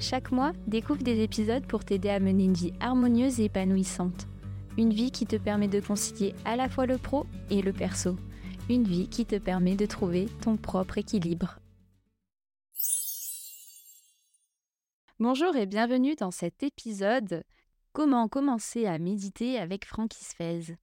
[0.00, 4.28] Chaque mois, découvre des épisodes pour t'aider à mener une vie harmonieuse et épanouissante.
[4.76, 8.14] Une vie qui te permet de concilier à la fois le pro et le perso.
[8.70, 11.58] Une vie qui te permet de trouver ton propre équilibre.
[15.18, 17.42] Bonjour et bienvenue dans cet épisode
[17.92, 20.76] Comment commencer à méditer avec Francky Sfez.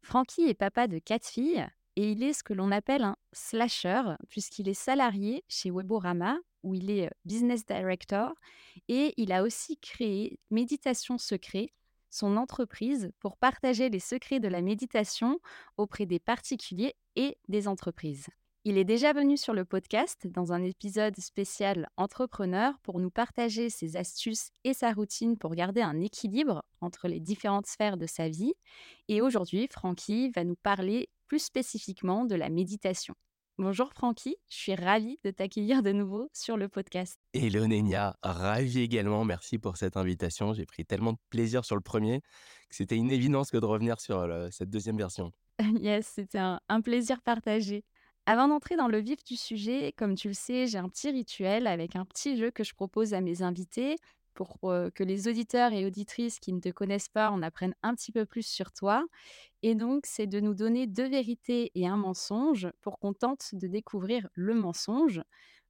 [0.00, 4.02] Francky est papa de quatre filles et il est ce que l'on appelle un slasher
[4.30, 8.32] puisqu'il est salarié chez Weborama où il est business director
[8.88, 11.72] et il a aussi créé Méditation Secret,
[12.10, 15.38] son entreprise pour partager les secrets de la méditation
[15.76, 18.26] auprès des particuliers et des entreprises.
[18.66, 23.68] Il est déjà venu sur le podcast dans un épisode spécial entrepreneur pour nous partager
[23.68, 28.30] ses astuces et sa routine pour garder un équilibre entre les différentes sphères de sa
[28.30, 28.54] vie.
[29.08, 33.14] Et aujourd'hui, Francky va nous parler plus spécifiquement de la méditation.
[33.56, 37.20] Bonjour Francky, je suis ravie de t'accueillir de nouveau sur le podcast.
[37.34, 40.52] Hello Nenia, ravi également, merci pour cette invitation.
[40.54, 42.20] J'ai pris tellement de plaisir sur le premier
[42.68, 45.30] que c'était une évidence que de revenir sur cette deuxième version.
[45.80, 47.84] yes, c'était un plaisir partagé.
[48.26, 51.68] Avant d'entrer dans le vif du sujet, comme tu le sais, j'ai un petit rituel
[51.68, 53.98] avec un petit jeu que je propose à mes invités
[54.34, 58.12] pour que les auditeurs et auditrices qui ne te connaissent pas en apprennent un petit
[58.12, 59.04] peu plus sur toi.
[59.62, 63.66] Et donc, c'est de nous donner deux vérités et un mensonge pour qu'on tente de
[63.66, 65.22] découvrir le mensonge,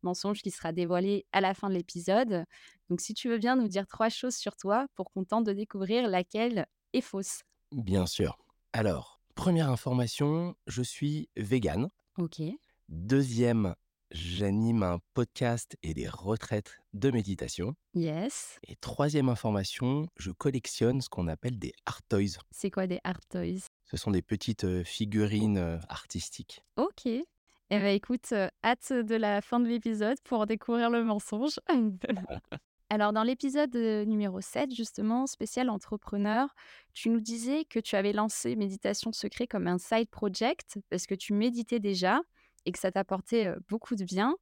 [0.02, 2.44] mensonge qui sera dévoilé à la fin de l'épisode.
[2.90, 5.52] Donc, si tu veux bien nous dire trois choses sur toi pour qu'on tente de
[5.52, 7.42] découvrir laquelle est fausse.
[7.72, 8.38] Bien sûr.
[8.72, 11.88] Alors, première information, je suis vegan.
[12.18, 12.40] Ok.
[12.88, 13.74] Deuxième,
[14.14, 17.74] j'anime un podcast et des retraites de méditation.
[17.94, 18.60] Yes.
[18.68, 22.38] Et troisième information, je collectionne ce qu'on appelle des art toys.
[22.52, 23.66] C'est quoi des art toys?
[23.84, 26.62] Ce sont des petites figurines artistiques.
[26.76, 27.06] Ok.
[27.06, 27.24] Eh
[27.70, 28.32] bien, écoute,
[28.64, 31.58] hâte de la fin de l'épisode pour découvrir le mensonge.
[32.90, 36.54] Alors, dans l'épisode numéro 7, justement, spécial entrepreneur,
[36.92, 41.16] tu nous disais que tu avais lancé Méditation Secret comme un side project parce que
[41.16, 42.20] tu méditais déjà
[42.66, 44.36] et que ça t'apportait beaucoup de bien.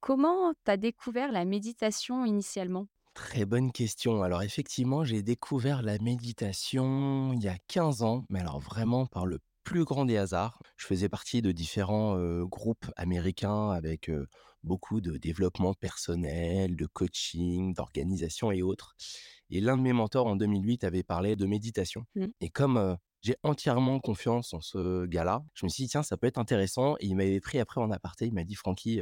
[0.00, 2.86] Comment tu as découvert la méditation initialement?
[3.14, 4.22] Très bonne question.
[4.22, 9.26] Alors effectivement, j'ai découvert la méditation il y a 15 ans, mais alors vraiment par
[9.26, 10.60] le plus grand des hasards.
[10.76, 14.10] Je faisais partie de différents groupes américains avec
[14.62, 18.94] beaucoup de développement personnel, de coaching, d'organisation et autres.
[19.48, 22.04] Et l'un de mes mentors en 2008 avait parlé de méditation.
[22.16, 22.26] Mmh.
[22.40, 26.28] Et comme j'ai entièrement confiance en ce gars-là, je me suis dit, tiens, ça peut
[26.28, 26.94] être intéressant.
[27.00, 29.00] Et il m'avait pris après en aparté, il m'a dit, Francky,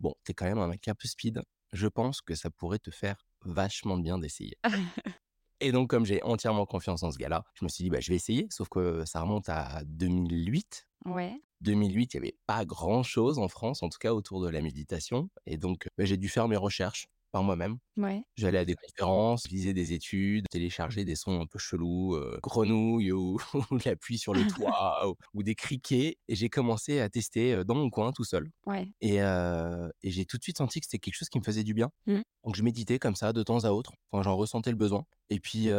[0.00, 1.40] bon, t'es quand même un mec un peu speed.
[1.72, 4.58] Je pense que ça pourrait te faire vachement bien d'essayer.
[5.60, 8.08] Et donc, comme j'ai entièrement confiance en ce gars-là, je me suis dit, bah, je
[8.08, 8.48] vais essayer.
[8.50, 10.88] Sauf que ça remonte à 2008.
[11.04, 11.40] Ouais.
[11.60, 15.30] 2008, il n'y avait pas grand-chose en France, en tout cas autour de la méditation.
[15.46, 17.78] Et donc, bah, j'ai dû faire mes recherches par moi-même.
[17.96, 18.22] Ouais.
[18.36, 23.12] J'allais à des conférences, lisais des études, télécharger des sons un peu chelous, euh, grenouilles
[23.12, 23.38] ou,
[23.84, 26.18] la pluie sur le toit ou, des criquets.
[26.28, 28.50] Et j'ai commencé à tester dans mon coin tout seul.
[28.66, 28.88] Ouais.
[29.00, 31.74] Et, et j'ai tout de suite senti que c'était quelque chose qui me faisait du
[31.74, 31.90] bien.
[32.06, 32.20] Mmh.
[32.44, 33.92] Donc je méditais comme ça de temps à autre.
[34.10, 35.04] Enfin, j'en ressentais le besoin.
[35.30, 35.70] Et puis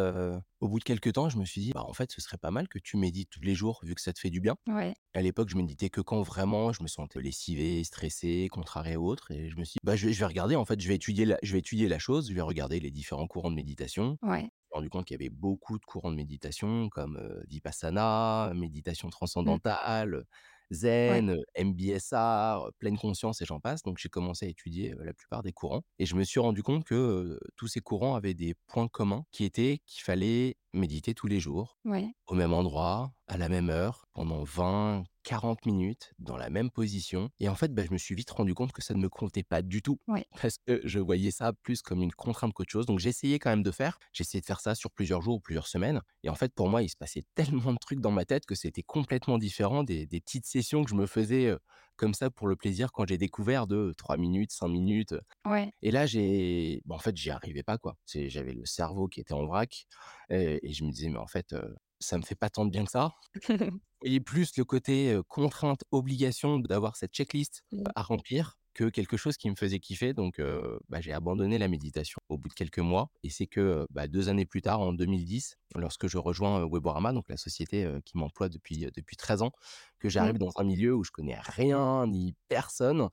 [0.63, 2.49] au bout de quelques temps, je me suis dit, bah, en fait, ce serait pas
[2.49, 4.55] mal que tu médites tous les jours vu que ça te fait du bien.
[4.67, 4.93] Ouais.
[5.13, 9.31] À l'époque, je méditais que quand vraiment je me sentais lessivé, stressé, contrarié ou autre.
[9.31, 11.37] Et je me suis dit, bah, je, vais, regarder, en fait, je vais, étudier la,
[11.43, 14.17] je vais étudier la chose, je vais regarder les différents courants de méditation.
[14.21, 20.25] Ouais rendu compte qu'il y avait beaucoup de courants de méditation comme Vipassana, méditation transcendantale,
[20.71, 23.83] Zen, MBSR, pleine conscience et j'en passe.
[23.83, 26.83] Donc j'ai commencé à étudier la plupart des courants et je me suis rendu compte
[26.85, 31.39] que tous ces courants avaient des points communs qui étaient qu'il fallait méditer tous les
[31.39, 31.77] jours,
[32.27, 37.29] au même endroit, à la même heure, pendant 20, 40 minutes, dans la même position.
[37.39, 39.43] Et en fait, bah, je me suis vite rendu compte que ça ne me comptait
[39.43, 39.99] pas du tout.
[40.41, 42.85] Parce que je voyais ça plus comme une contrainte qu'autre chose.
[42.85, 43.97] Donc j'ai essayé quand même de faire.
[44.11, 46.01] J'ai essayé de faire ça sur plusieurs jours ou plusieurs semaines.
[46.23, 48.55] Et en fait, pour moi, il se passait tellement de trucs dans ma tête que
[48.55, 51.53] c'était complètement différent des, petites sessions que je me faisais
[51.95, 55.15] comme ça pour le plaisir quand j'ai découvert de 3 minutes, 5 minutes.
[55.81, 56.81] Et là, j'ai.
[56.89, 57.95] en fait, j'y arrivais pas, quoi.
[58.05, 59.85] J'avais le cerveau qui était en vrac.
[60.29, 61.55] Et, je me disais, mais en fait,
[61.99, 63.11] ça me fait pas tant de bien que ça.
[64.05, 67.63] Et plus le côté contrainte, obligation d'avoir cette checklist
[67.95, 68.57] à remplir.
[68.73, 70.41] Que quelque chose qui me faisait kiffer donc
[70.89, 74.29] bah, j'ai abandonné la méditation au bout de quelques mois et c'est que, bah, 2
[74.29, 78.77] années plus tard, en 2010, lorsque je rejoins, Weborama, donc la société, qui m'emploie depuis,
[78.95, 79.51] depuis 13 ans,
[79.99, 80.33] que Mmh.
[80.33, 83.09] j'arrive dans un milieu où je connais rien ni personne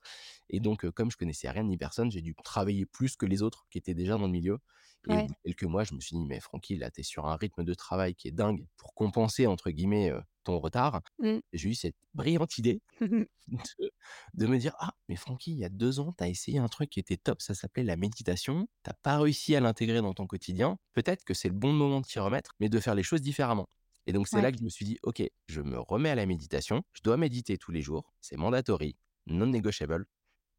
[0.49, 3.65] et donc comme je connaissais rien ni personne, j'ai dû travailler plus que les autres
[3.69, 4.59] qui étaient déjà dans le milieu
[5.05, 5.23] et au Ouais.
[5.23, 7.35] bout de quelques mois, je me suis dit: «Mais Francky, là, tu es sur un
[7.35, 10.11] rythme de travail qui est dingue pour compenser entre guillemets,
[10.43, 11.01] ton retard».
[11.19, 11.41] Mmh.
[11.53, 12.81] J'ai eu cette brillante idée
[13.47, 13.91] de
[14.33, 16.67] de me dire: «Ah, mais Francky, il y a 2 ans, tu as essayé un
[16.67, 18.67] truc qui était top, ça s'appelait la méditation.
[18.83, 20.77] Tu as pas réussi à l'intégrer dans ton quotidien.
[20.93, 23.67] Peut-être que c'est le bon moment de t'y remettre, mais de faire les choses différemment».
[24.07, 24.41] Et donc c'est Ouais.
[24.41, 26.83] là que je me suis dit: «OK, je me remets à la méditation.
[26.93, 28.13] Je dois méditer tous les jours.
[28.21, 28.97] C'est mandatory,
[29.27, 30.05] non negotiable,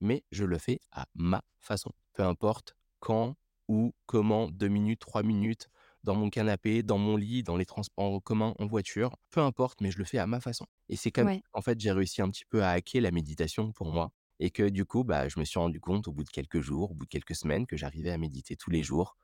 [0.00, 1.92] mais je le fais à ma façon.
[2.14, 3.36] Peu importe quand,
[3.68, 5.68] où, comment, 2 minutes, 3 minutes,
[6.04, 9.80] dans mon canapé, dans mon lit, dans les transports en commun, en voiture, peu importe,
[9.80, 10.66] mais je le fais à ma façon».
[10.88, 11.42] Et c'est comme Ouais.
[11.54, 14.68] en fait, j'ai réussi un petit peu à hacker la méditation pour moi et que
[14.68, 17.04] du coup, bah, je me suis rendu compte au bout de quelques jours, au bout
[17.04, 19.16] de quelques semaines que j'arrivais à méditer tous les jours,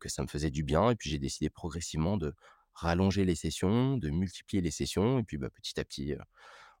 [0.00, 2.34] que ça me faisait du bien et puis j'ai décidé progressivement de
[2.74, 6.14] rallonger les sessions, de multiplier les sessions et puis, bah, petit à petit,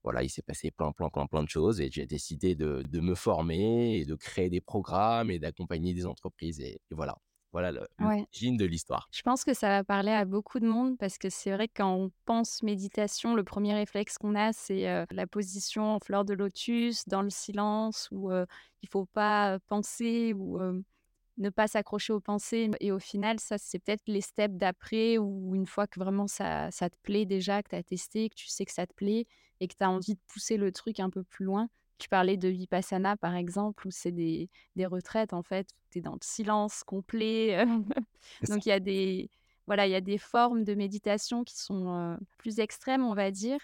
[0.04, 3.00] voilà, il s'est passé plein, plein, plein, plein de choses et j'ai décidé de de
[3.00, 7.18] me former et de créer des programmes et d'accompagner des entreprises et et voilà.
[7.52, 7.70] Voilà
[8.00, 8.26] Ouais.
[8.32, 9.08] l'origine de l'histoire.
[9.12, 11.74] Je pense que ça va parler à beaucoup de monde parce que c'est vrai que
[11.76, 16.32] quand on pense méditation, le premier réflexe qu'on a, c'est, la position en fleur de
[16.34, 20.58] lotus, dans le silence où, il faut pas, penser ou,
[21.38, 25.54] ne pas s'accrocher aux pensées et au final, ça, c'est peut-être les steps d'après ou
[25.54, 28.48] une fois que vraiment ça ça te plaît déjà, que tu as testé, que tu
[28.48, 29.26] sais que ça te plaît
[29.60, 31.68] et que tu as envie de pousser le truc un peu plus loin.
[32.02, 35.98] Tu parlais de vipassana, par exemple, où c'est des des retraites, en fait, où tu
[35.98, 37.64] es dans le silence complet,
[38.44, 38.46] ça.
[38.48, 39.30] Donc il y a des
[39.68, 43.30] voilà, il y a des formes de méditation qui sont, heu, plus extrêmes, on va
[43.30, 43.60] dire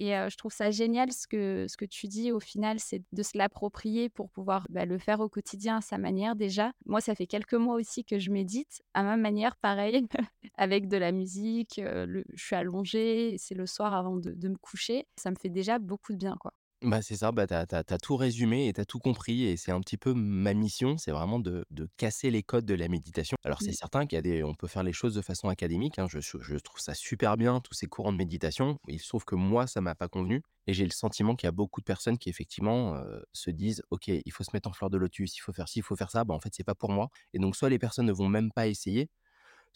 [0.00, 3.02] et heu, je trouve ça génial ce que ce que tu dis au final, c'est
[3.12, 6.72] de se l'approprier pour pouvoir, bah, le faire au quotidien à sa manière déjà.
[6.86, 10.06] Moi, ça fait quelques mois aussi que je médite à ma manière, pareil,
[10.56, 14.56] avec de la musique, le je suis allongée c'est le soir avant de de me
[14.58, 15.06] coucher.
[15.16, 16.52] Ça me fait déjà beaucoup de bien, quoi.
[16.80, 19.72] Bah, c'est ça, bah, tu as tout résumé et tu as tout compris et c'est
[19.72, 23.36] un petit peu ma mission, c'est vraiment de de casser les codes de la méditation.
[23.42, 25.48] Alors c'est Mmh, certain qu'il y a des on peut faire les choses de façon
[25.48, 28.78] académique, hein, je je je trouve ça super bien, tous ces courants de méditation.
[28.86, 31.48] Il se trouve que moi, ça m'a pas convenu et j'ai le sentiment qu'il y
[31.48, 34.72] a beaucoup de personnes qui effectivement, heu, se disent: «OK, il faut se mettre en
[34.72, 36.22] fleur de lotus, il faut faire ci, il faut faire ça».
[36.24, 38.52] Bah, en fait, c'est pas pour moi et donc soit les personnes ne vont même
[38.52, 39.08] pas essayer,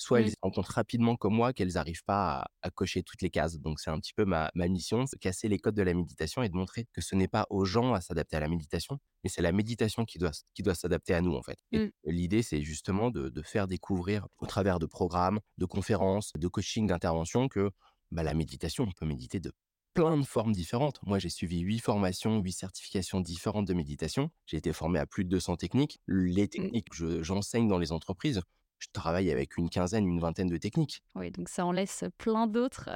[0.03, 3.23] soit elles mmh, rendent compte rapidement comme moi qu'elles arrivent pas à à cocher toutes
[3.23, 3.59] les cases.
[3.59, 6.49] Donc c'est un petit peu ma ma mission, casser les codes de la méditation et
[6.49, 9.43] de montrer que ce n'est pas aux gens à s'adapter à la méditation, mais c'est
[9.43, 11.59] la méditation qui doit qui doit s'adapter à nous, en fait.
[11.73, 16.49] Mmh, l'idée, c'est justement de de faire découvrir au travers de programmes, de conférences, de
[16.49, 17.71] coaching, d'intervention que,
[18.11, 19.53] bah, la méditation, on peut méditer de
[19.95, 20.99] plein de formes différentes.
[21.03, 24.31] Moi, j'ai suivi 8 formations, 8 certifications différentes de méditation.
[24.47, 26.01] J'ai été formé à plus de 200 techniques.
[26.07, 26.49] Les mmh.
[26.49, 28.41] techniques, je j'enseigne dans les entreprises.
[28.83, 31.05] Je travaille avec une quinzaine, une vingtaine de techniques.
[31.15, 32.89] Oui, donc ça en laisse plein d'autres.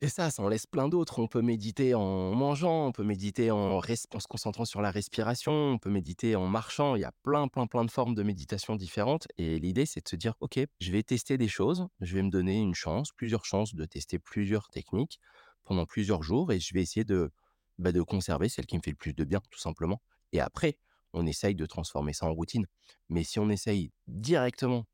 [0.00, 1.18] Et ça, ça en laisse plein d'autres.
[1.18, 5.52] On peut méditer en mangeant, on peut méditer en en se concentrant sur la respiration,
[5.52, 6.94] on peut méditer en marchant.
[6.94, 10.08] Il y a plein, plein, plein de formes de méditation différentes et l'idée, c'est de
[10.08, 13.44] se dire: «OK, je vais tester des choses, je vais me donner une chance, plusieurs
[13.44, 15.18] chances de tester plusieurs techniques
[15.64, 17.32] pendant plusieurs jours et je vais essayer de,
[17.78, 20.00] bah, de conserver celle qui me fait le plus de bien, tout simplement»
[20.32, 20.78] et après,
[21.14, 22.66] on essaye de transformer ça en routine.
[23.08, 24.84] Mais si on essaye directement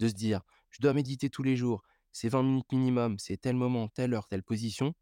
[0.00, 1.82] de se dire: «Je dois méditer tous les jours,
[2.12, 4.94] c'est 20 minutes minimum, c'est tel moment, telle heure, telle position»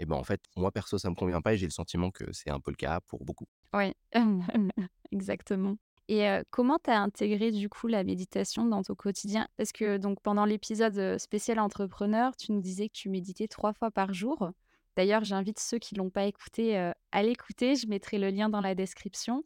[0.00, 2.32] et ben, en fait, moi perso, ça me convient pas et j'ai le sentiment que
[2.32, 3.46] c'est un peu le cas pour beaucoup.
[3.74, 3.92] Oui,
[5.12, 5.76] exactement.
[6.08, 9.48] Et comment tu as intégré du coup la méditation dans ton quotidien?
[9.56, 13.90] Parce que donc pendant l'épisode, spécial entrepreneur, tu nous disais que tu méditais 3 fois
[13.90, 14.50] par jour.
[14.96, 16.76] D'ailleurs, j'invite ceux qui l'ont pas écouté,
[17.12, 17.74] à l'écouter.
[17.76, 19.44] Je mettrai le lien dans la description.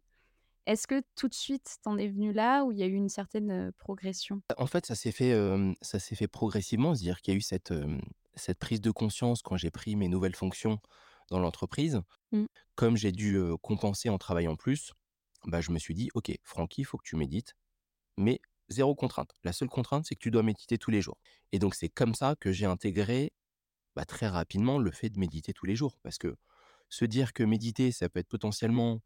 [0.67, 2.95] Est-ce que tout de suite, tu en es venu là ou il y a eu
[2.95, 4.43] une certaine, progression?
[4.59, 7.41] En fait, ça s'est fait, hem, ça s'est fait progressivement, c'est-à-dire qu'il y a eu
[7.41, 8.01] cette, hem,
[8.35, 10.79] cette prise de conscience quand j'ai pris mes nouvelles fonctions
[11.31, 12.01] dans l'entreprise.
[12.33, 14.93] Mmh, Comme j'ai dû, heu, compenser en travaillant plus,
[15.47, 17.55] bah, je me suis dit: «OK, Francky, il faut que tu médites,
[18.19, 18.41] mais
[18.71, 19.33] zéro contrainte.
[19.45, 21.19] La seule contrainte, c'est que tu dois méditer tous les jours»
[21.53, 23.33] et donc c'est comme ça que j'ai intégré
[23.97, 25.99] Bah, très rapidement, le fait de méditer tous les jours.
[26.03, 26.37] Parce que
[26.89, 29.01] se dire que méditer, ça peut être potentiellement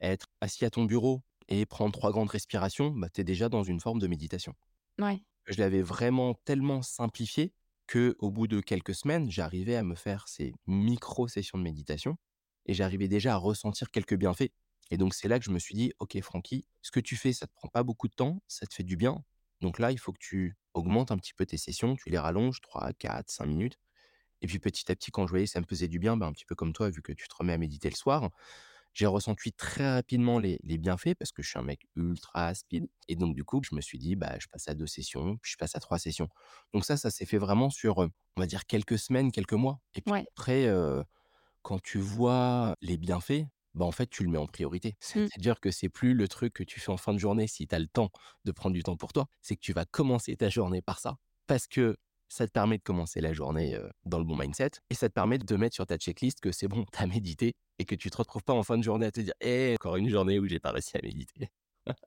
[0.00, 3.62] être assis à ton bureau et prendre 3 grandes respirations, bah, tu es déjà dans
[3.64, 4.54] une forme de méditation.
[4.98, 7.52] ouais, Je l'avais vraiment tellement simplifié
[7.86, 12.16] que au bout de quelques semaines, j'arrivais à me faire ces micro-sessions de méditation
[12.66, 14.50] et j'arrivais déjà à ressentir quelques bienfaits.
[14.90, 17.32] Et donc c'est là que je me suis dit: «OK Francky, ce que tu fais,
[17.32, 19.24] ça te prend pas beaucoup de temps, ça te fait du bien.
[19.60, 22.60] Donc là, il faut que tu augmentes un petit peu tes sessions, tu les rallonges
[22.60, 23.78] 3, 4, 5 minutes
[24.42, 26.26] et puis petit à petit, quand je voyais que ça me faisait du bien, bah,
[26.26, 28.30] un petit peu comme toi, vu que tu te remets à méditer le soir,
[28.96, 32.88] J'ai ressenti très rapidement les les bienfaits parce que je suis un mec ultra speed
[33.08, 35.52] et donc du coup, je me suis dit: «Bah, je passe à 2 sessions, puis
[35.52, 36.28] je passe à 3 sessions».
[36.74, 38.10] Donc ça, ça s'est fait vraiment sur, on
[38.40, 40.26] va dire quelques semaines, quelques mois et puis Ouais.
[40.32, 40.66] après,
[41.62, 44.96] quand tu vois les bienfaits, bah, en fait, tu le mets en priorité.
[45.14, 45.30] Mmh.
[45.34, 47.74] C'est-à-dire que c'est plus le truc que tu fais en fin de journée si tu
[47.74, 48.10] as le temps
[48.44, 51.16] de prendre du temps pour toi, c'est que tu vas commencer ta journée par ça
[51.46, 51.96] parce que
[52.28, 55.38] ça te permet de commencer la journée, dans le bon mindset et ça te permet
[55.38, 58.16] de mettre sur ta checklist que c'est bon, tu as médité et que tu te
[58.16, 60.60] retrouves pas en fin de journée à te dire: «Eh, encore une journée où j'ai
[60.60, 61.50] pas réussi à méditer».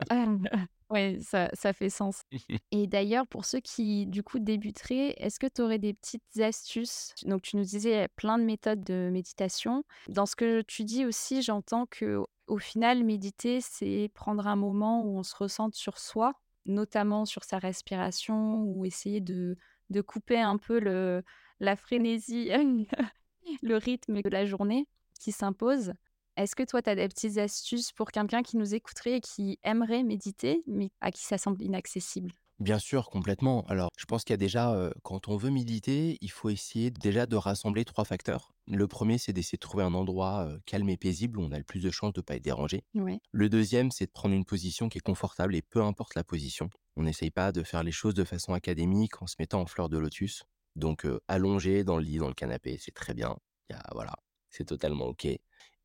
[0.09, 0.25] Ah,
[0.89, 2.21] ouais, ça ça fait sens.
[2.71, 7.13] Et d'ailleurs, pour ceux qui, du coup, débuteraient, est-ce que tu aurais des petites astuces?
[7.25, 9.83] Donc, tu nous disais plein de méthodes de méditation.
[10.07, 15.03] Dans ce que tu dis aussi, j'entends que au final, méditer, c'est prendre un moment
[15.03, 16.33] où on se ressente sur soi,
[16.65, 19.55] notamment sur sa respiration ou essayer de
[19.89, 21.23] de couper un peu le
[21.59, 22.49] la frénésie,
[23.61, 24.87] le rythme de la journée
[25.19, 25.93] qui s'impose.
[26.37, 29.59] Est-ce que toi, tu as des petites astuces pour quelqu'un qui nous écouterait et qui
[29.63, 32.31] aimerait méditer, mais à qui ça semble inaccessible?
[32.59, 33.63] Bien sûr, complètement.
[33.67, 37.25] Alors, je pense qu'il y a déjà, quand on veut méditer, il faut essayer déjà
[37.25, 38.53] de rassembler 3 facteurs.
[38.67, 41.63] Le premier, c'est d'essayer de trouver un endroit, calme et paisible où on a le
[41.63, 42.83] plus de chances de ne pas être dérangé.
[43.31, 46.69] Le deuxième, c'est de prendre une position qui est confortable et peu importe la position.
[46.97, 49.87] On n'essaye pas de faire les choses de façon académique en se mettant en fleur
[49.87, 50.43] de lotus.
[50.75, 53.37] Donc, heu, allongé dans le lit, dans le canapé, c'est très bien.
[53.69, 54.15] Y a voilà,
[54.49, 55.27] c'est totalement OK.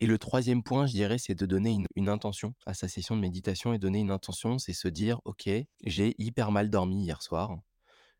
[0.04, 3.16] Et le troisième point, je dirais, c'est de donner une une intention à sa session
[3.16, 5.48] de méditation et donner une intention, c'est se dire: «OK,
[5.84, 7.56] j'ai hyper mal dormi hier soir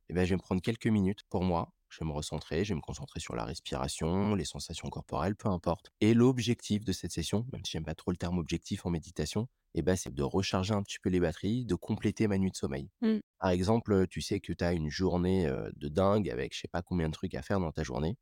[0.08, 2.70] et ben, je vais me prendre quelques minutes pour moi, je vais me recentrer, je
[2.74, 7.12] vais me concentrer sur la respiration, les sensations corporelles, peu importe et l'objectif de cette
[7.12, 10.22] session, même si j'aime pas trop le terme objectif en méditation et ben, c'est de
[10.24, 12.90] recharger un petit peu les batteries, de compléter ma nuit de sommeil.
[13.02, 13.20] Mmh.
[13.40, 16.82] Par exemple, tu sais que tu as une journée, de dingue avec je sais pas
[16.82, 18.16] combien de trucs à faire dans ta journée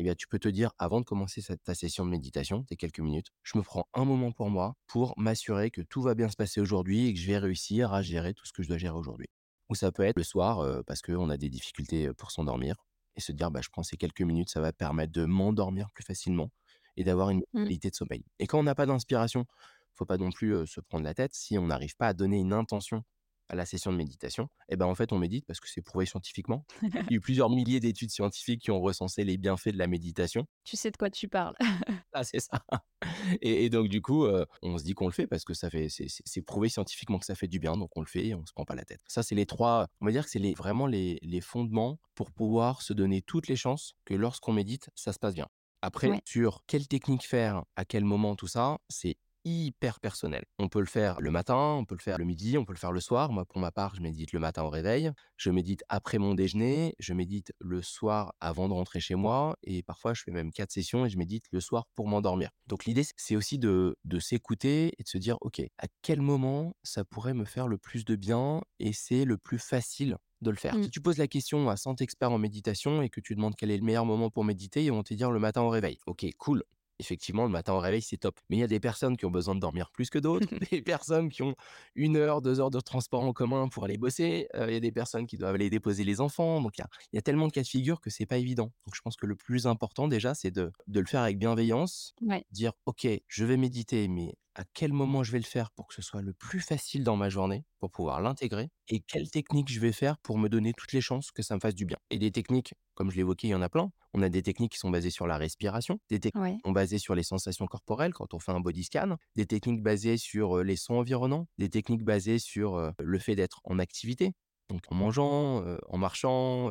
[0.00, 2.76] eh bien, tu peux te dire, avant de commencer cette ta session de méditation, tes
[2.76, 6.28] quelques minutes, je me prends un moment pour moi, pour m'assurer que tout va bien
[6.30, 8.78] se passer aujourd'hui et que je vais réussir à gérer tout ce que je dois
[8.78, 9.28] gérer aujourd'hui.
[9.68, 12.76] Ou ça peut être le soir, heu, parce qu'on a des difficultés, heu, pour s'endormir
[13.16, 16.04] et se dire: «Bah, je prends ces quelques minutes, ça va permettre de m'endormir plus
[16.04, 16.50] facilement
[16.96, 17.70] et d'avoir une Mmh.
[17.70, 18.24] qualité de sommeil».
[18.38, 19.46] Et quand on n'a pas d'inspiration,
[19.94, 21.34] faut pas non plus, se prendre la tête.
[21.34, 23.02] Si on n'arrive pas à donner une intention
[23.50, 26.06] à la session de méditation, et ben, en fait, on médite parce que c'est prouvé
[26.06, 26.64] scientifiquement.
[26.82, 29.86] Il y a eu plusieurs milliers d'études scientifiques qui ont recensé les bienfaits de la
[29.88, 30.46] méditation.
[30.64, 31.54] Tu sais de quoi tu parles.
[32.12, 32.64] Ah, c'est ça
[33.40, 35.70] et et donc du coup, heu, on se dit qu'on le fait parce que ça
[35.70, 38.44] fait c'est prouvé scientifiquement que ça fait du bien, donc on le fait et on
[38.46, 39.00] se prend pas la tête.
[39.06, 39.86] Ça, c'est les 3.
[40.00, 43.46] on va dire que c'est les vraiment les les fondements pour pouvoir se donner toutes
[43.48, 45.46] les chances que lorsqu'on médite, ça se passe bien.
[45.82, 46.20] Après, Ouais.
[46.26, 50.44] sur quelle technique faire, à quel moment, tout ça, c'est hyper personnel.
[50.58, 52.78] On peut le faire le matin, on peut le faire le midi, on peut le
[52.78, 53.32] faire le soir.
[53.32, 56.94] Moi, pour ma part, je médite le matin au réveil, je médite après mon déjeuner,
[56.98, 60.72] je médite le soir avant de rentrer chez moi et parfois je fais même 4
[60.72, 62.50] sessions et je médite le soir pour m'endormir.
[62.66, 66.74] Donc l'idée, c'est aussi de de s'écouter et de se dire: «OK, à quel moment
[66.82, 70.56] ça pourrait me faire le plus de bien et c'est le plus facile de le
[70.56, 70.82] faire?» Mmh.
[70.82, 73.70] si tu poses la question à 100 experts en méditation et que tu demandes quel
[73.70, 75.98] est le meilleur moment pour méditer, ils vont te dire le matin au réveil.
[76.06, 76.62] OK, cool.
[77.00, 78.38] Effectivement, le matin au réveil, c'est top.
[78.48, 80.82] Mais il y a des personnes qui ont besoin de dormir plus que d'autres, des
[80.82, 81.54] personnes qui ont
[81.94, 84.92] une heure, 2 heures de transport en commun pour aller bosser, il y a des
[84.92, 87.62] personnes qui doivent aller déposer les enfants, donc il y y a tellement de cas
[87.62, 88.72] de figure que c'est pas évident.
[88.86, 92.14] Donc je pense que le plus important déjà, c'est de de le faire avec bienveillance,
[92.20, 92.46] Ouais.
[92.50, 95.94] dire: «OK, je vais méditer, mais à quel moment je vais le faire pour que
[95.94, 99.80] ce soit le plus facile dans ma journée, pour pouvoir l'intégrer et quelle technique je
[99.80, 102.18] vais faire pour me donner toutes les chances que ça me fasse du bien?» et
[102.18, 103.90] des techniques, comme je l'évoquais, il y en a plein.
[104.12, 106.60] On a des techniques qui sont basées sur la respiration, des techniques Ouais.
[106.64, 110.18] sont basées sur les sensations corporelles quand on fait un body scan, des techniques basées
[110.18, 114.32] sur, les sons environnants, des techniques basées sur, le fait d'être en activité,
[114.68, 116.70] donc en mangeant, en marchant,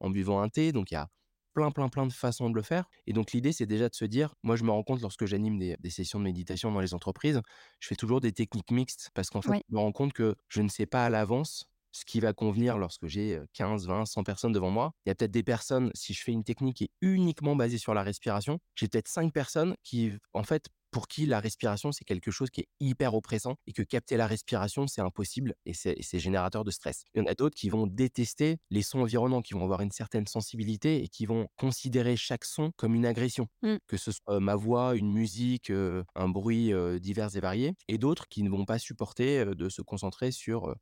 [0.00, 1.08] en buvant un thé, donc il y a
[1.54, 4.04] plein, plein, plein de façons de le faire et donc l'idée, c'est déjà de se
[4.04, 6.94] dire moi, je me rends compte lorsque j'anime des des sessions de méditation dans les
[6.94, 7.40] entreprises,
[7.80, 9.64] je fais toujours des techniques mixtes parce qu'en fait, Ouais.
[9.68, 12.76] je me rends compte que je ne sais pas à l'avance ce qui va convenir
[12.76, 14.92] lorsque j'ai, heu, 15-20-100 personnes devant moi.
[15.06, 17.78] Il y a peut-être des personnes, si je fais une technique qui est uniquement basée
[17.78, 22.04] sur la respiration, j'ai peut-être 5 personnes qui, en fait, pour qui la respiration, c'est
[22.04, 26.18] quelque chose qui est hyper oppressant et que capter la respiration, c'est impossible et c'est
[26.20, 27.04] générateur de stress.
[27.14, 29.90] Il y en a d'autres qui vont détester les sons environnants, qui vont avoir une
[29.90, 33.78] certaine sensibilité et qui vont considérer chaque son comme une agression, Mmh.
[33.88, 37.98] que ce soit ma voix, une musique, heu, un bruit, heu, divers et variés et
[37.98, 40.74] d'autres qui ne vont pas supporter, heu, de se concentrer sur,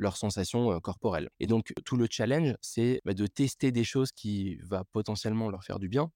[0.00, 4.56] leurs sensations, corporelles et donc tout le challenge, c'est, bah, de tester des choses qui
[4.62, 6.10] va potentiellement leur faire du bien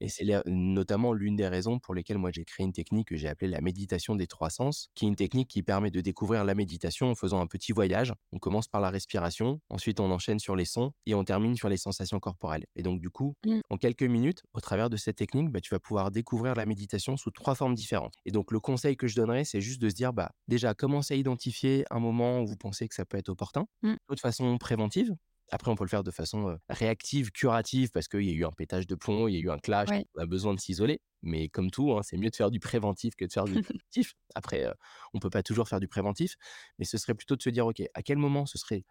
[0.00, 3.28] Et c'est notamment l'une des raisons pour lesquelles moi j'ai créé une technique que j'ai
[3.28, 6.54] appelée la méditation des 3 sens, qui est une technique qui permet de découvrir la
[6.54, 8.12] méditation en faisant un petit voyage.
[8.32, 11.68] On commence par la respiration, ensuite on enchaîne sur les sons et on termine sur
[11.68, 12.66] les sensations corporelles.
[12.76, 13.60] Et donc du coup, Mmh.
[13.70, 17.16] en quelques minutes, au travers de cette technique, bah, tu vas pouvoir découvrir la méditation
[17.16, 18.14] sous 3 formes différentes.
[18.24, 21.14] Et donc le conseil que je donnerais, c'est juste de se dire, bah, déjà commencez
[21.14, 23.96] à identifier un moment où vous pensez que ça peut être opportun, Mmh.
[24.10, 25.14] de façon préventive.
[25.52, 28.50] Après, on peut le faire de façon, réactive, curative, parce qu'il y a eu un
[28.52, 30.06] pétage de plomb, il y a eu un clash, Ouais.
[30.16, 31.00] on a besoin de s'isoler.
[31.22, 33.60] Mais comme tout, hein, c'est mieux de faire du préventif que de faire du
[33.92, 34.14] punitif.
[34.34, 34.74] Après, heu,
[35.14, 36.34] on peut pas toujours faire du préventif,
[36.78, 38.84] mais ce serait plutôt de se dire: «OK, à quel moment ce serait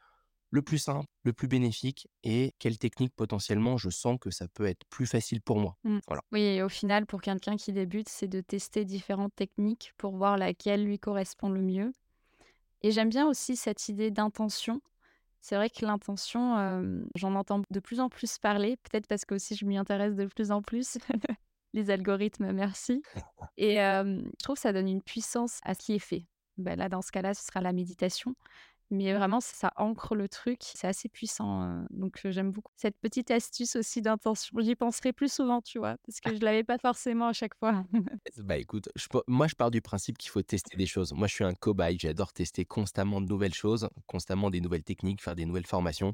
[0.51, 4.65] le plus simple, le plus bénéfique et quelle technique potentiellement je sens que ça peut
[4.67, 5.99] être plus facile pour moi?» Mmh.
[6.07, 6.23] voilà.
[6.31, 10.37] Oui et au final, pour quelqu'un qui débute, c'est de tester différentes techniques pour voir
[10.37, 11.93] laquelle lui correspond le mieux
[12.83, 14.81] et j'aime bien aussi cette idée d'intention.
[15.47, 19.55] C'est vrai que l'intention, hem, j'en entends de plus en plus parler, peut-être parce qu'aussi
[19.55, 20.97] je m'y intéresse de plus en plus.
[21.73, 23.03] Les algorithmes, merci
[23.55, 26.25] et hem, je trouve que ça donne une puissance à ce qui est fait.
[26.57, 28.33] Bah, là, dans ce cas-là, ce sera la méditation,
[28.95, 33.31] mais vraiment ça ancre le truc, c'est assez puissant, heu, donc j'aime beaucoup cette petite
[33.31, 34.57] astuce aussi d'intention.
[34.59, 35.97] J'y penserai plus souvent, tu vois?
[36.05, 37.83] Parce que je l'avais pas forcément à chaque fois.
[38.37, 38.89] Bah, écoute,
[39.27, 41.13] moi, je pars du principe qu'il faut tester des choses.
[41.13, 45.21] Moi, je suis un cobaye, j'adore tester constamment de nouvelles choses, constamment des nouvelles techniques,
[45.21, 46.13] faire des nouvelles formations.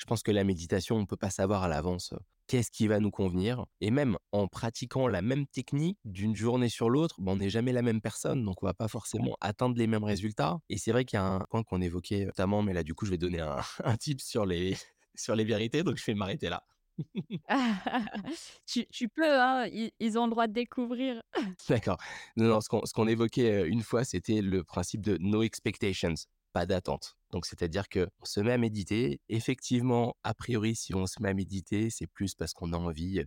[0.00, 2.14] Je pense que la méditation, on peut pas savoir à l'avance,
[2.46, 6.88] qu'est-ce qui va nous convenir et même en pratiquant la même technique d'une journée sur
[6.88, 9.86] l'autre, bah, on n'est jamais la même personne, donc on va pas forcément atteindre les
[9.86, 12.82] mêmes résultats et c'est vrai qu'il y a un point qu'on évoquait notamment, mais là,
[12.82, 14.74] du coup, je vais donner un un tip sur les
[15.14, 16.64] sur les vérités, donc je vais m'arrêter là.
[18.66, 21.22] Tu tu peux, hein, ils ils ont le droit de découvrir.
[21.68, 21.98] D'accord.
[22.36, 26.14] Non, non, ce qu'on évoquait, une fois, c'était le principe de no expectations,
[26.52, 27.16] pas d'attente.
[27.30, 29.20] Donc c'est-à-dire qu'on se met à méditer.
[29.28, 33.22] Effectivement, a priori, si on se met à méditer, c'est plus parce qu'on a envie,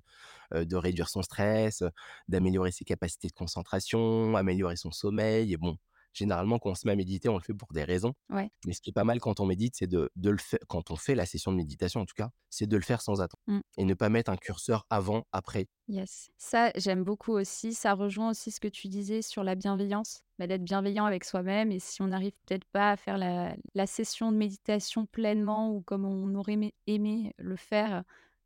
[0.53, 1.83] de réduire son stress,
[2.27, 5.77] d'améliorer ses capacités de concentration, améliorer son sommeil et bon,
[6.13, 8.13] généralement, quand on se met à méditer, on le fait pour des raisons.
[8.29, 8.51] Ouais.
[8.65, 10.91] Mais ce qui est pas mal quand on médite, c'est de de le fai quand
[10.91, 13.43] on fait la session de méditation, en tout cas, c'est de le faire sans attendre
[13.47, 13.63] Mmh.
[13.77, 15.67] et ne pas mettre un curseur avant, après.
[15.89, 16.29] Yes.
[16.37, 17.73] Ça, j'aime beaucoup aussi.
[17.73, 21.71] Ça rejoint aussi ce que tu disais sur la bienveillance, bah, d'être bienveillant avec soi-même
[21.73, 25.81] et si on n'arrive peut-être pas à faire la la session de méditation pleinement ou
[25.81, 28.03] comme on aurait aimé aimé le faire,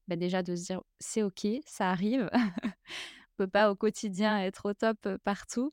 [0.08, 2.30] bah, déjà de se dire: «C'est OK, ça arrive».
[3.40, 5.72] On peut pas au quotidien être au top, partout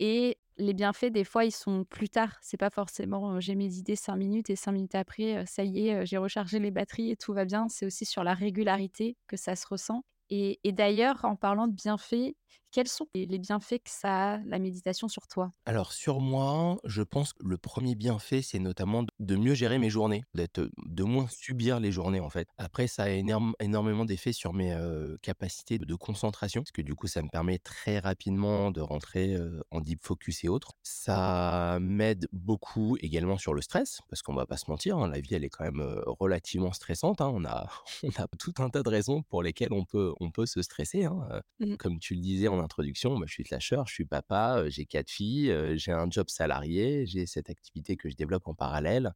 [0.00, 2.38] et les bienfaits, des fois, ils sont plus tard.
[2.42, 6.18] C'est pas forcément, j'ai médité 5 minutes et 5 minutes après, ça y est, j'ai
[6.18, 7.68] rechargé les batteries et tout va bien.
[7.68, 12.34] C'est aussi sur la régularité que ça se ressent et d'ailleurs, en parlant de bienfaits,
[12.72, 15.52] quels sont les les bienfaits que ça a, la méditation sur toi?
[15.64, 19.90] Alors sur moi, je pense que le premier bienfait, c'est notamment de mieux gérer mes
[19.90, 22.48] journées, d'être, de moins subir les journées, en fait.
[22.58, 24.76] Après ça a énorm énormément d'effets sur mes,
[25.22, 29.36] capacités de concentration, parce que du coup, ça me permet très rapidement de rentrer,
[29.70, 30.72] en deep focus et autres.
[30.82, 35.20] Ça m'aide beaucoup également sur le stress, parce qu'on va pas se mentir, hein, la
[35.20, 37.30] vie, elle est quand même, relativement stressante, hein.
[37.32, 37.68] On a
[38.02, 41.04] on a tout un tas de raisons pour lesquelles on peut on peut se stresser,
[41.04, 41.42] hein.
[41.60, 41.76] Mmh.
[41.76, 45.10] Comme tu le disais en introduction, bah, je suis slasher, je suis papa, j'ai 4
[45.10, 49.12] filles, j'ai un job salarié, j'ai cette activité que je développe en parallèle.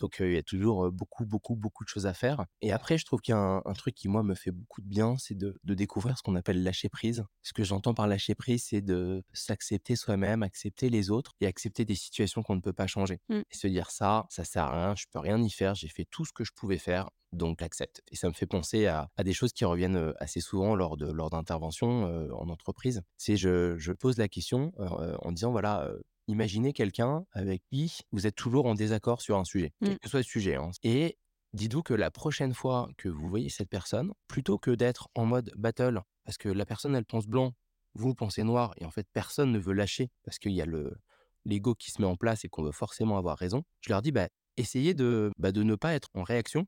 [0.00, 3.04] Donc, il y a toujours, beaucoup, beaucoup, beaucoup de choses à faire et après je
[3.04, 5.34] trouve qu'il y a un un truc qui moi me fait beaucoup de bien, c'est
[5.36, 7.24] de de découvrir ce qu'on appelle lâcher prise.
[7.42, 11.84] Ce que j'entends par lâcher prise, c'est de s'accepter soi-même, accepter les autres et accepter
[11.84, 13.44] des situations qu'on ne peut pas changer Mmh.
[13.50, 16.06] et se dire: «Ça, ça sert à rien, je peux rien y faire, j'ai fait
[16.10, 19.24] tout ce que je pouvais faire, donc accepte» et ça me fait penser à à
[19.24, 23.02] des choses qui reviennent, assez souvent lors de lors d'interventions, en entreprise.
[23.18, 25.90] C'est je je pose la question, en disant voilà,
[26.28, 29.88] imaginez quelqu'un avec qui vous êtes toujours en désaccord sur un sujet, Mmh.
[29.88, 31.18] quel que soit le sujet, hein et
[31.52, 35.52] dites-vous que la prochaine fois que vous voyez cette personne, plutôt que d'être en mode
[35.56, 37.52] battle, parce que la personne elle pense blanc,
[37.94, 40.96] vous, pensez noir et en fait personne ne veut lâcher parce qu'il y a le
[41.44, 43.64] l'ego qui se met en place et qu'on veut forcément avoir raison.
[43.82, 46.66] Je leur dis: «Bah, essayez de, bah, de ne pas être en réaction.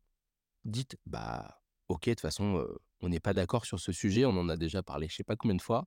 [0.65, 4.31] Dites: "Bah, OK, de toute façon, heu, on n'est pas d'accord sur ce sujet, on
[4.39, 5.87] en a déjà parlé je sais pas combien de fois.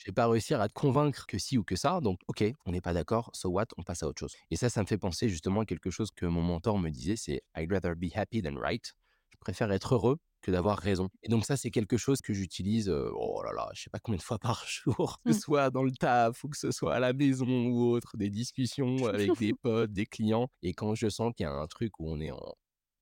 [0.00, 2.72] Je vais pas réussir à te convaincre que ci ou que ça, donc OK, on
[2.72, 3.66] n'est pas d'accord, so what?
[3.76, 6.10] On passe à autre chose» et ça, ça me fait penser justement à quelque chose
[6.10, 8.94] que mon mentor me disait, c'est: «I'd rather be happy than right».
[9.30, 12.88] Je préfère être heureux que d'avoir raison et donc ça, c'est quelque chose que j'utilise,
[12.90, 15.40] oh là là, je sais pas combien de fois par jour, que ce Mmh.
[15.40, 19.04] soit dans le taf ou que ce soit à la maison ou autre, des discussions
[19.06, 22.10] avec des potes, des clients et quand je sens qu'il y a un truc où
[22.10, 22.54] on est en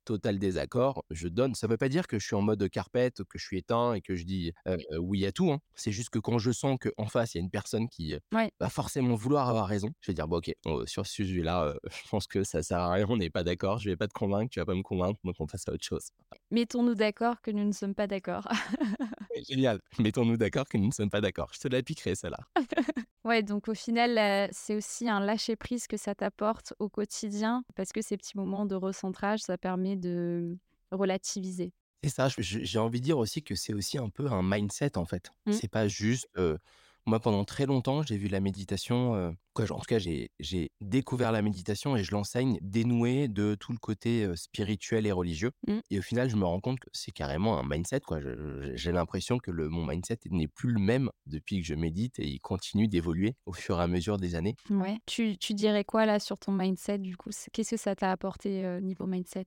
[0.08, 1.54] total désaccord, je donne.
[1.54, 4.00] Ça veut pas dire que je suis en mode carpette, que je suis éteint et
[4.00, 5.60] que je dis, heu, oui à tout, hein.
[5.74, 8.52] C'est juste que quand je sens qu'en face, il y a une personne qui, Ouais.
[8.60, 10.52] va forcément vouloir avoir raison, je vais dire: «Bon OK,
[10.86, 13.90] sur ce sujet-là, je pense que ça sert à rien, on n'est pas d'accord, je
[13.90, 16.10] vais pas te convaincre, tu vas pas me convaincre, donc on passe à autre chose».
[16.50, 18.48] Mettons-nous d'accord que nous ne sommes pas d'accord.
[19.48, 19.80] Génial.
[19.98, 21.50] Mettons-nous d'accord que nous ne sommes pas d'accord.
[21.54, 22.38] Je te la piquerai celle-là.
[23.24, 27.64] Ouais, donc au final, heu, c'est aussi un lâcher prise que ça t'apporte au quotidien
[27.74, 30.56] parce que ces petits moments de recentrage, ça permet de
[30.92, 31.72] relativiser.
[32.04, 35.04] C'est ça, j'ai envie de dire aussi que c'est aussi un peu un mindset, en
[35.04, 35.32] fait.
[35.46, 35.52] Mmh.
[35.52, 36.58] C'est pas juste, heu
[37.08, 41.42] moi, pendant très longtemps, j'ai vu la méditation, quoi, en tout cas, j'ai découvert la
[41.42, 45.78] méditation et je l'enseigne dénouée de tout le côté, spirituel et religieux Mmh.
[45.90, 48.18] et au final, je me rends compte que c'est carrément un mindset, quoi.
[48.74, 52.26] J'ai l'impression que le mon mindset n'est plus le même depuis que je médite et
[52.26, 54.54] il continue d'évoluer au fur et à mesure des années.
[54.70, 54.98] Ouais.
[55.06, 57.30] Tu tu dirais quoi là sur ton mindset du coup?
[57.52, 59.46] Qu'est-ce que ça t'a apporté, niveau mindset?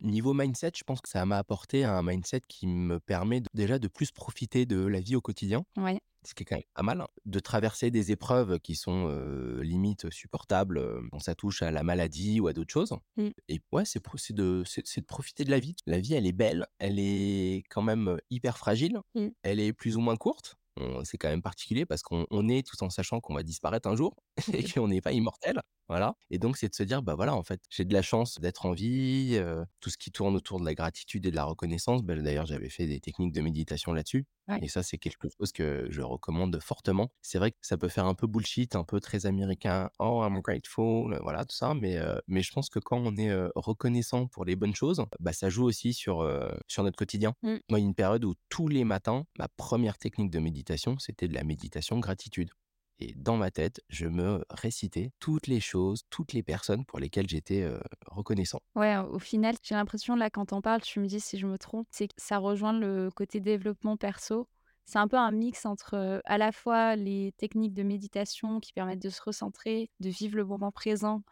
[0.00, 3.88] Niveau mindset, je pense que ça m'a apporté un mindset qui me permet déjà de
[3.88, 5.64] plus profiter de la vie au quotidien.
[5.76, 6.00] Ouais.
[6.28, 9.60] Ce qui est quand même pas mal, hein, de traverser des épreuves qui sont, heu,
[9.62, 13.32] limite supportables, quand ça touche à la maladie ou à d'autres choses Mmh.
[13.48, 14.00] et ouais, c'est
[14.34, 15.74] de profiter de la vie.
[15.86, 19.32] La vie, elle est belle, elle est quand même, hyper fragile, Mmh.
[19.42, 20.56] elle est plus ou moins courte.
[21.04, 23.96] C'est quand même particulier parce qu'on on est tout en sachant qu'on va disparaître un
[23.96, 24.14] jour
[24.52, 27.42] et qu'on n'est pas immortel, voilà et donc c'est de se dire: «Bah, voilà, en
[27.42, 29.38] fait, j'ai de la chance d'être en vie»,
[29.80, 32.68] tout ce qui tourne autour de la gratitude et de la reconnaissance, bah, d'ailleurs, j'avais
[32.70, 34.62] fait des techniques de méditation là-dessus Ouais.
[34.62, 37.12] et ça, c'est quelque chose que je recommande fortement.
[37.22, 40.40] C'est vrai que ça peut faire un peu bullshit, un peu très américain: «Oh, I'm
[40.40, 41.96] grateful», voilà, tout ça, mais
[42.26, 45.64] mais je pense que quand on est, reconnaissant pour les bonnes choses, bah, ça joue
[45.64, 47.34] aussi sur, heu, sur notre quotidien.
[47.42, 47.60] Mmh.
[47.70, 50.98] Moi, il y a une période où tous les matins, ma première technique de méditation,
[50.98, 52.50] c'était de la méditation gratitude
[53.00, 57.28] et dans ma tête, je me récitais toutes les choses, toutes les personnes pour lesquelles
[57.28, 58.60] j'étais, heu, reconnaissant.
[58.74, 61.46] Ouais, au final, j'ai l'impression là quand tu en parles, tu me dis si je
[61.46, 64.48] me trompe, c'est que ça rejoint le côté développement perso.
[64.84, 69.02] C'est un peu un mix entre, à la fois les techniques de méditation qui permettent
[69.02, 71.22] de se recentrer, de vivre le moment présent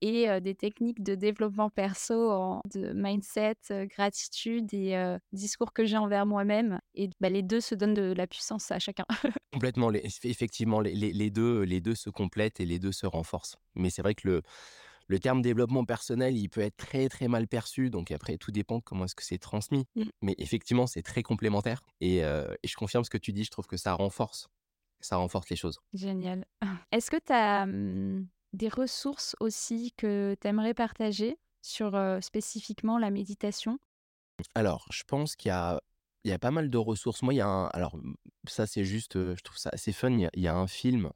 [0.00, 3.56] et des techniques de développement perso en de mindset,
[3.86, 8.26] gratitude et discours que j'ai envers moi-même et bah, les 2 se donnent de la
[8.26, 9.04] puissance à chacun.
[9.52, 13.06] Complètement, les effectivement, les les les 2, les 2 se complètent et les 2 se
[13.06, 13.56] renforcent.
[13.74, 14.42] Mais c'est vrai que le
[15.08, 18.80] le terme développement personnel, il peut être très, très mal perçu, donc après tout dépend
[18.80, 19.84] comment est-ce que c'est transmis.
[19.94, 20.02] Mmh.
[20.20, 23.66] Mais effectivement, c'est très complémentaire et et je confirme ce que tu dis, je trouve
[23.66, 24.48] que ça renforce
[25.00, 25.78] ça renforce les choses.
[25.94, 26.44] Génial.
[26.92, 33.10] Est-ce que tu as, mmh, des ressources aussi que tu aimerais partager sur, spécifiquement la
[33.10, 33.78] méditation?
[34.54, 35.80] Alors, je pense qu'il y a
[36.24, 37.22] il y a pas mal de ressources.
[37.22, 37.96] Moi, il y a un alors,
[38.48, 40.10] ça, c'est juste, je trouve ça assez fun.
[40.10, 41.10] Il y a un film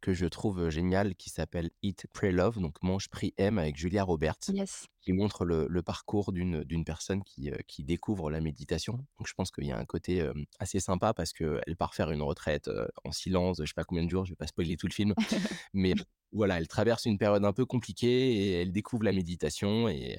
[0.00, 4.02] que je trouve, génial qui s'appelle Eat, Pray, Love, donc Mange, prie, aime avec Julia
[4.04, 4.86] Roberts, Yes.
[5.00, 7.50] qui montre le le parcours d'une personne qui,
[7.84, 8.94] découvre la méditation.
[9.18, 12.22] Donc je pense qu'il y a un côté, assez sympa parce qu'elle part faire une
[12.22, 12.70] retraite,
[13.04, 15.14] en silence je sais pas combien de jours, je vais pas spoiler tout le film.
[15.74, 15.94] Mais
[16.32, 20.18] voilà, elle traverse une période un peu compliquée et elle découvre la méditation et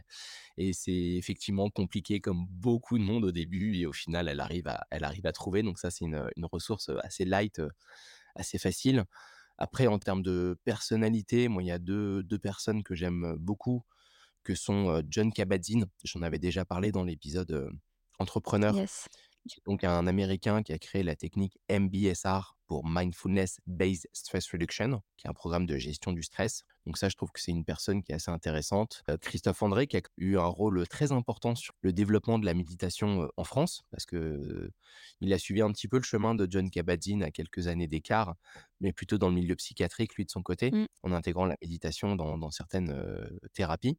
[0.57, 4.67] et c'est effectivement compliqué comme beaucoup de monde au début et au final, elle arrive
[4.67, 5.63] à elle arrive à trouver.
[5.63, 7.61] Donc ça, c'est une, une ressource, assez light,
[8.35, 9.05] assez facile.
[9.62, 13.84] Après, en termes de personnalité, moi, il y a deux 2 personnes que j'aime, beaucoup,
[14.43, 15.86] que sont, John Kabat-Zinn.
[16.04, 17.69] J'en avais déjà parlé dans l'épisode,
[18.17, 19.08] entrepreneur, Yes.
[19.47, 24.50] qui est donc un Américain qui a créé la technique MBSR pour Mindfulness Based Stress
[24.52, 26.63] Reduction, qui est un programme de gestion du stress.
[26.85, 29.03] Donc ça, je trouve que c'est une personne qui est assez intéressante.
[29.09, 32.53] Heu, Christophe André, qui a eu un rôle, très important sur le développement de la
[32.53, 34.71] méditation, en France, parce que,
[35.21, 38.35] il a suivi un petit peu le chemin de John Kabat-Zinn à quelques années d'écart,
[38.79, 40.85] mais plutôt dans le milieu psychiatrique, lui, de son côté, Mmh.
[41.03, 42.91] en intégrant la méditation dans dans certaines,
[43.53, 43.97] thérapies.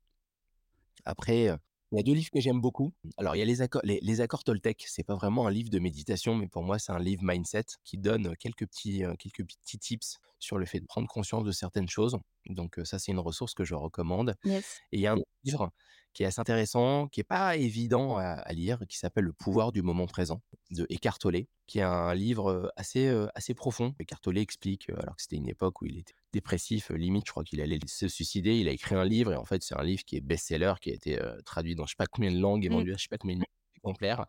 [1.04, 1.50] Après,
[1.92, 2.92] il y a 2 livres que j'aime beaucoup.
[3.18, 4.84] Alors, il y a les accords les les accords Toltec.
[4.88, 7.98] C'est pas vraiment un livre de méditation, mais pour moi, c'est un livre mindset qui
[7.98, 11.88] donne, quelques petits, heu, quelques petits tips sur le fait de prendre conscience de certaines
[11.88, 12.16] choses.
[12.46, 14.34] Donc, heu, ça, c'est une ressource que je recommande.
[14.44, 14.82] Yes.
[14.92, 15.72] Et il y a un livre
[16.12, 19.72] qui est assez intéressant, qui est pas évident à à lire, qui s'appelle Le pouvoir
[19.72, 23.94] du moment présent de Eckhart Tolle, qui est un livre, assez, assez profond.
[24.00, 27.44] Eckhart Tolle explique, alors que c'était une époque où il était dépressif, limite, je crois
[27.44, 28.58] qu'il allait se suicider.
[28.58, 30.90] Il a écrit un livre et en fait, c'est un livre qui est best-seller, qui
[30.90, 32.72] a été, traduit dans je sais pas combien de langues et Mmh.
[32.72, 33.44] vendu à je sais pas combien de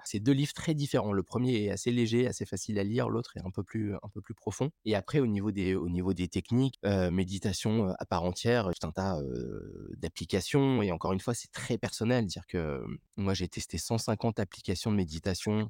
[0.04, 1.12] C'est 2 livres très différents.
[1.14, 4.10] Le premier est assez léger, assez facile à lire, l'autre est un peu plus, un
[4.14, 4.72] peu plus profond.
[4.86, 5.52] Et après au niveau
[6.14, 11.14] des techniques, heu, méditation, heu, à part entière, tout un tas, heu, d'applications et encore
[11.14, 12.26] une fois, c'est très personnel.
[12.26, 12.84] Dire que,
[13.18, 15.70] moi, j'ai testé 150 applications de méditation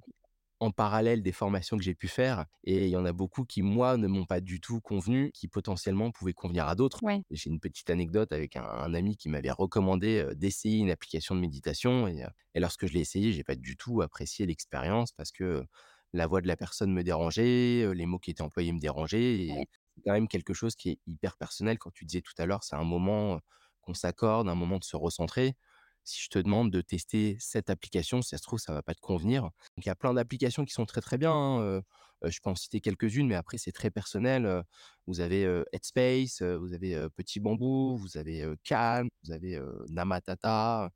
[0.63, 3.61] en parallèle des formations que j'ai pu faire et il y en a beaucoup qui,
[3.61, 7.01] moi, ne m'ont pas du tout convenu, qui potentiellement pouvaient convenir à d'autres.
[7.01, 7.23] Ouais.
[7.31, 11.39] J'ai une petite anecdote avec un un ami qui m'avait recommandé, d'essayer une application de
[11.41, 12.25] méditation et
[12.59, 15.65] lorsque je l'ai essayé, j'ai pas du tout apprécié l'expérience parce que,
[16.13, 19.63] la voix de la personne me dérangeait, les mots qui étaient employés me dérangeaient Ouais.
[19.63, 21.79] et c'est quand même quelque chose qui est hyper personnel.
[21.79, 23.39] Quand tu disais tout à l'heure, c'est un moment,
[23.81, 25.55] qu'on s'accorde, un moment de se recentrer.
[26.03, 28.93] Si je te demande de tester cette application, si ça se trouve, ça va pas
[28.93, 29.43] te convenir.
[29.43, 31.81] Donc il y a plein d'applications qui sont très, très bien, hein,
[32.23, 34.63] je peux en citer quelques-unes, mais après c'est très personnel,
[35.07, 40.89] vous avez, Headspace, vous avez, Petit Bambou, vous avez, Calm, vous avez, Namatata.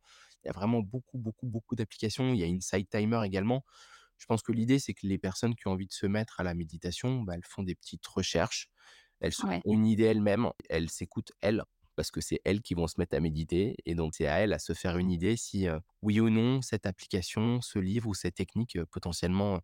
[0.43, 2.33] Il y a vraiment beaucoup, beaucoup, beaucoup d'applications.
[2.33, 3.65] Il y a Insight Timer également.
[4.17, 6.43] Je pense que l'idée, c'est que les personnes qui ont envie de se mettre à
[6.43, 8.69] la méditation, bah, elles font des petites recherches,
[9.19, 11.63] elles se Ouais, une idée elles-mêmes, elles s'écoutent elles,
[11.97, 14.53] parce que c'est elles qui vont se mettre à méditer et donc c'est à elles
[14.53, 15.67] à se faire une idée si,
[16.01, 19.59] oui ou non, cette application, ce livre ou cette technique, potentiellement,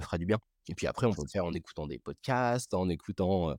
[0.00, 2.88] fera du bien et puis après on peut le faire en écoutant des podcasts, en
[2.88, 3.56] écoutant,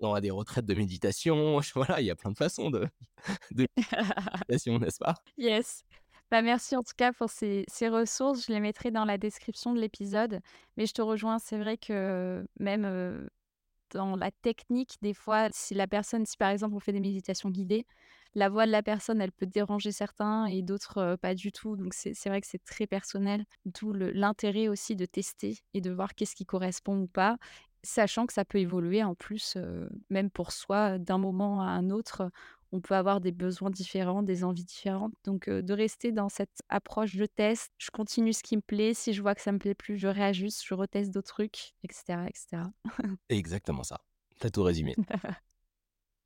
[0.00, 2.88] dans des retraites de méditation, voilà, il y a plein de façons de
[3.52, 3.66] de
[4.48, 5.14] méditation, n'est-ce pas?
[5.36, 5.82] yes.
[6.30, 9.72] Bah, merci en tout cas pour ces ces ressources, je les mettrai dans la description
[9.74, 10.40] de l'épisode.
[10.76, 13.28] Mais je te rejoins, c'est vrai que même,
[13.94, 17.48] dans la technique, des fois, si la personne si par exemple on fait des méditations
[17.50, 17.86] guidées,
[18.34, 21.76] la voix de la personne, elle peut déranger certains et d'autres, pas du tout.
[21.76, 26.14] Donc c'est vrai que c'est très personnel, d'où l'intérêt aussi de tester et de voir
[26.14, 27.36] qu'est-ce qui correspond ou pas,
[27.84, 29.56] sachant que ça peut évoluer en plus,
[30.10, 32.30] même pour soi, d'un moment à un autre,
[32.74, 35.14] on peut avoir des besoins différents, des envies différentes.
[35.22, 39.12] Donc de rester dans cette approche de test, je continue ce qui me plaît, si
[39.12, 42.26] je vois que ça me plaît plus, je réajuste, je reteste d'autres trucs et cetera
[42.26, 42.70] et cetera.
[43.28, 44.00] Exactement ça.
[44.40, 44.96] Tu as tout résumé.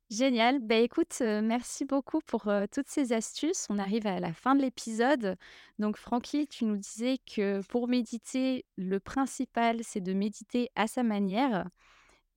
[0.09, 0.59] Génial.
[0.59, 3.67] Bah, écoute, merci beaucoup pour, toutes ces astuces.
[3.69, 5.37] On arrive à la fin de l'épisode.
[5.77, 11.03] Donc Francky, tu nous disais que pour méditer, le principal, c'est de méditer à sa
[11.03, 11.69] manière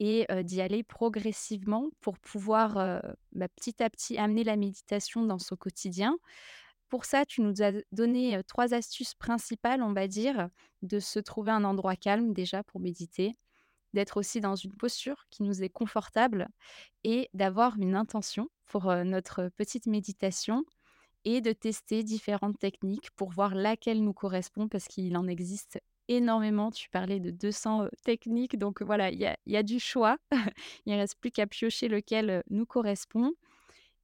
[0.05, 2.75] et d'y aller progressivement pour pouvoir,
[3.31, 6.19] bah, petit à petit amener la méditation dans son quotidien.
[6.89, 10.49] Pour ça, tu nous as donné, 3 astuces principales, on va dire,
[10.83, 13.37] de se trouver un endroit calme déjà pour méditer,
[13.95, 16.49] d'être aussi dans une posture qui nous est confortable
[17.05, 20.65] et d'avoir une intention pour, notre petite méditation
[21.25, 26.71] et de tester différentes techniques pour voir laquelle nous correspond parce qu'il en existe énormément.
[26.71, 29.81] Tu parlais de 200, heu, techniques donc voilà, il y a il y a du
[29.81, 30.19] choix.
[30.87, 33.33] Il ne reste plus qu'à piocher lequel, nous correspond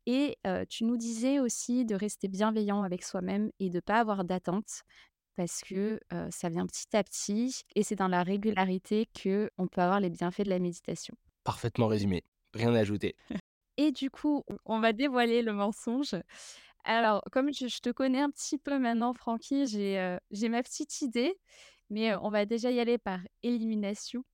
[0.06, 0.38] et
[0.70, 4.84] tu nous disais aussi de rester bienveillant avec soi-même et de ne pas avoir d'attente
[5.36, 9.68] parce que, heu, ça vient petit à petit et c'est dans la régularité que on
[9.68, 11.14] peut avoir les bienfaits de la méditation.
[11.44, 13.14] Parfaitement résumé, rien à ajouter.
[13.76, 16.16] Et du coup, on va dévoiler le mensonge.
[16.82, 21.38] Alors, comme je je te connais un petit peu maintenant, Francky, j'ai ma petite idée,
[21.90, 24.24] mais, on va déjà y aller par élimination.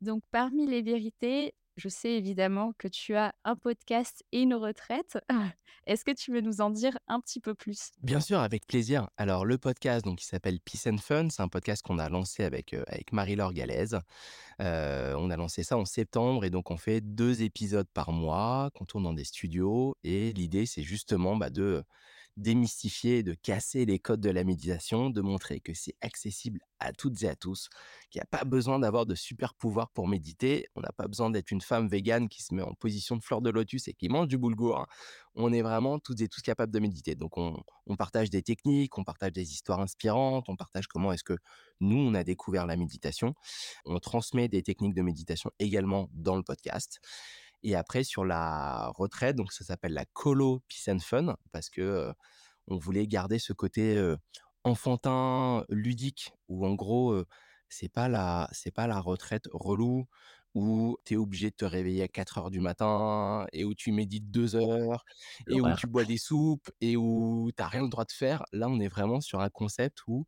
[0.00, 5.18] Donc parmi les vérités, je sais évidemment que tu as un podcast et une retraite.
[5.86, 7.90] Est-ce que tu veux nous en dire un petit peu plus?
[8.02, 9.08] Bien sûr, avec plaisir.
[9.16, 12.44] Alors le podcast donc, qui s'appelle Peace and Fun, c'est un podcast qu'on a lancé
[12.44, 13.98] avec, avec Marie-Laure Galaise.
[14.58, 18.84] On a lancé ça en septembre et donc on fait 2 épisodes par mois qu'on
[18.84, 21.82] tourne dans des studios et l'idée c'est justement, bah, de,
[22.38, 27.22] démystifier, de casser les codes de la méditation, de montrer que c'est accessible à toutes
[27.22, 27.68] et à tous,
[28.10, 30.66] qu'il n'y a pas besoin d'avoir de super pouvoirs pour méditer.
[30.76, 33.42] On n'a pas besoin d'être une femme végane qui se met en position de fleur
[33.42, 34.86] de lotus et qui mange du boulgour.
[35.34, 37.14] On est vraiment toutes et tous capables de méditer.
[37.14, 41.24] Donc on on partage des techniques, on partage des histoires inspirantes, on partage comment est-ce
[41.24, 41.38] que
[41.80, 43.34] nous, on a découvert la méditation.
[43.86, 47.00] On transmet des techniques de méditation également dans le podcast.
[47.62, 52.12] Et après sur la retraite, donc ça s'appelle la colo peace and fun parce que,
[52.68, 53.98] on voulait garder ce côté,
[54.64, 57.26] enfantin, ludique où en gros, heu,
[57.68, 60.06] c'est pas la c'est pas la retraite relou
[60.54, 63.92] où tu es obligé de te réveiller à quatre heures du matin et où tu
[63.92, 65.04] médites 2 heures
[65.48, 68.44] et où tu bois des soupes et où tu rien le droit de faire.
[68.52, 70.26] Là, on est vraiment sur un concept où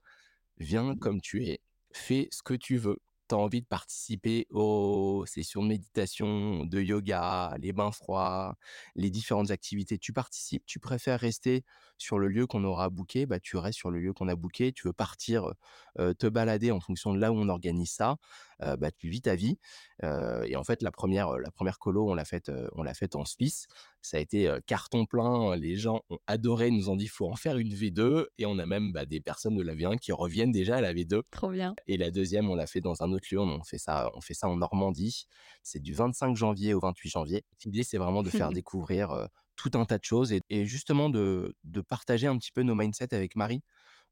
[0.58, 1.60] Viens comme tu es,
[1.94, 2.98] fais ce que tu veux.
[3.32, 8.56] Envie de participer aux sessions de méditation, de yoga, les bains froids,
[8.96, 10.64] les différentes activités, tu participes.
[10.66, 11.64] Tu préfères rester
[11.96, 14.72] sur le lieu qu'on aura booké, bah, tu restes sur le lieu qu'on a booké.
[14.72, 15.52] Tu veux partir,
[15.96, 18.16] te balader en fonction de là où on organise ça,
[18.60, 19.58] bah, tu vis ta vie.
[20.02, 23.24] Et en fait, la première, la première colo, on l'a faite, on l'a faite en
[23.24, 23.66] Suisse.
[24.02, 27.58] Ça a été, carton plein, les gens ont adoré, nous ont dit: «Faut en faire
[27.58, 30.76] une V2» et on a même, bah, des personnes de la V1 qui reviennent déjà
[30.76, 31.74] à la V2 Trop bien.
[31.86, 34.34] et la deuxième, on l'a fait dans un autre lieu, on fait ça on fait
[34.34, 35.26] ça en Normandie.
[35.62, 37.44] C'est du 25 janvier au 28 janvier.
[37.64, 41.54] L'idée, c'est vraiment de faire découvrir, tout un tas de choses et et justement de
[41.64, 43.62] de partager un petit peu nos mindsets avec Marie,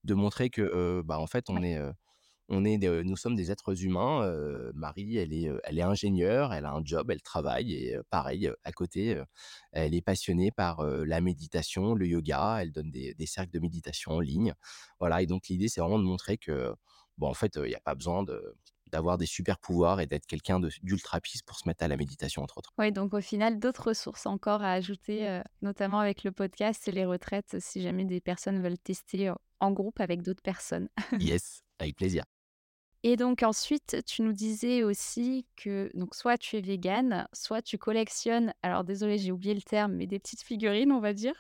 [0.05, 1.79] de montrer que, bah, en fait, on est,
[2.49, 4.31] on est nous sommes des êtres humains,
[4.75, 8.73] Marie, elle est, elle est ingénieure, elle a un job, elle travaille et pareil, à
[8.73, 9.23] côté,
[9.73, 14.13] elle est passionnée par, la méditation, le yoga, elle donne des des cercles de méditation
[14.13, 14.55] en ligne.
[15.01, 16.75] Voilà et donc l'idée, c'est vraiment de montrer que,
[17.19, 18.57] bon, en fait, il y a pas besoin de
[18.91, 21.97] d'avoir des super pouvoirs et d'être quelqu'un de d'ultra peace pour se mettre à la
[21.97, 22.73] méditation, entre autres.
[22.79, 26.93] Ouais, donc au final, d'autres ressources encore à ajouter, heu, notamment avec le podcast et
[26.93, 30.89] les retraites, si jamais des personnes veulent tester, en groupe avec d'autres personnes.
[31.21, 32.25] Yes, avec plaisir.
[33.05, 37.79] Et donc ensuite, tu nous disais aussi que donc soit tu es végane, soit tu
[37.79, 41.35] collectionnes, alors désolée, j'ai oublié le terme, mais des petites figurines, on va dire?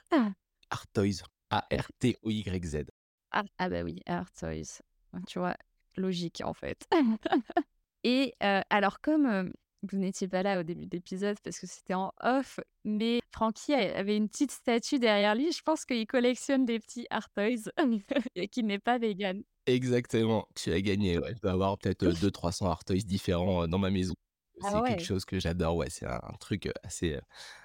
[0.71, 2.87] Artoys, A-R-T-O-Y-Z.
[3.31, 4.83] Ah, ah bah oui, Art Toys.
[5.27, 5.57] Tu vois,
[5.99, 6.87] logique en fait.
[8.05, 12.13] Et alors comme, vous n'étiez pas là au début de l'épisode parce que c'était en
[12.21, 15.53] off, mais Francky a avait une petite statue derrière lui.
[15.53, 17.71] Je pense qu'il collectionne des petits Art Toys
[18.35, 19.43] et qu'il n'est pas végane.
[19.67, 21.35] Exactement, tu as gagné, ouais.
[21.37, 24.15] Je dois avoir peut-être, heu, 200-300 Artoys différents, heu, dans ma maison.
[24.63, 27.19] Ah C'est quelque chose que j'adore, ouais, c'est un truc, assez,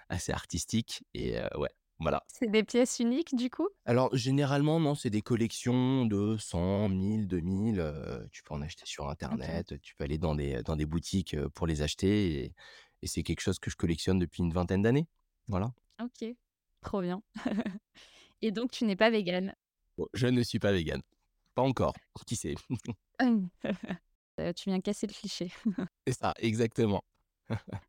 [0.10, 1.70] assez artistique et ouais,
[2.00, 2.24] voilà.
[2.28, 3.70] c'est des pièces uniques du coup?
[3.86, 9.50] Alors généralement, non, c'est des collections de 100-1000-2000, heu, tu peux en acheter sur OK,
[9.50, 12.54] internet, tu peux aller dans des, dans des boutiques, pour les acheter et
[13.02, 15.08] et c'est quelque chose que je collectionne depuis une vingtaine d'années.
[15.50, 15.74] Voilà.
[16.00, 16.36] OK,
[16.82, 17.22] trop bien.
[18.42, 19.56] Et donc tu n'es pas végane?
[19.98, 21.02] Bon, je ne suis pas végane.
[21.56, 21.96] Pas encore,
[22.28, 22.56] qui sait?
[23.20, 23.50] Heu,
[24.56, 25.52] tu viens casser le cliché.
[26.08, 27.04] C'est ça, exactement.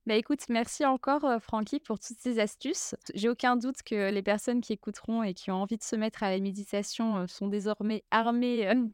[0.07, 2.94] Bah, écoute, merci encore, heu, Francky, pour toutes ces astuces.
[3.14, 6.22] J'ai aucun doute que les personnes qui écouteront et qui ont envie de se mettre
[6.22, 8.90] à la méditation, heu, sont désormais armées, heu,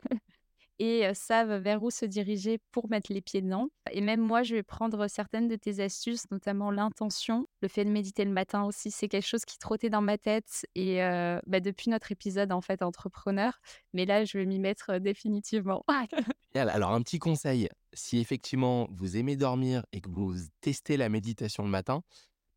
[0.81, 3.69] et savent vers où se diriger pour mettre les pieds dedans.
[3.93, 7.47] Et même moi, je vais prendre certaines de tes astuces, notamment l'intention.
[7.61, 10.67] Le fait de méditer le matin aussi, c'est quelque chose qui trottait dans ma tête
[10.75, 10.99] et
[11.47, 13.61] bah, depuis notre épisode, en fait, entrepreneur.
[13.93, 15.85] Mais là, je vais m'y mettre, définitivement.
[16.55, 21.63] Alors un petit conseil, si effectivement vous aimez dormir et que vous testez la méditation
[21.63, 22.03] le matin,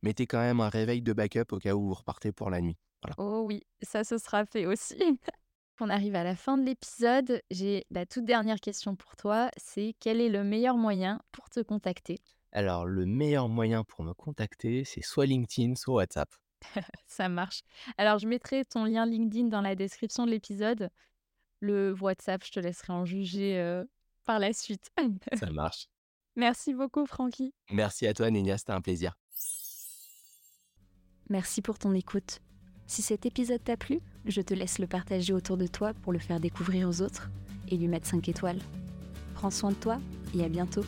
[0.01, 2.77] mettez quand même un réveil de backup au cas où vous repartez pour la nuit.
[3.01, 3.15] Voilà.
[3.17, 4.97] Oh oui, ça, ce sera fait aussi.
[5.85, 7.41] On arrive à la fin de l'épisode.
[7.51, 11.59] J'ai la toute dernière question pour toi, c'est quel est le meilleur moyen pour te
[11.59, 12.21] contacter?
[12.53, 16.29] Alors le meilleur moyen pour me contacter, c'est soit LinkedIn, soit WhatsApp.
[17.07, 17.63] Ça marche.
[17.97, 20.89] Alors je mettrai ton lien LinkedIn dans la description de l'épisode.
[21.59, 23.85] Le WhatsApp, je te laisserai en juger, heu,
[24.23, 24.89] par la suite.
[25.33, 25.87] Ça marche.
[26.37, 27.53] Merci beaucoup Francky.
[27.71, 29.17] Merci à toi Nénia, c'était un plaisir.
[31.27, 32.39] Merci pour ton écoute.
[32.93, 36.19] Si cet épisode t'a plu, je te laisse le partager autour de toi pour le
[36.19, 37.31] faire découvrir aux autres
[37.67, 38.59] et lui mettre 5 étoiles.
[39.33, 39.97] Prends soin de toi
[40.37, 40.83] et à bientôt.